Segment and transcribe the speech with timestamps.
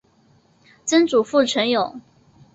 [0.83, 2.01] 曾祖父陈友。